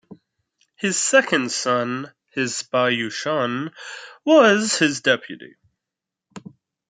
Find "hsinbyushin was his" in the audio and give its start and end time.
2.35-4.99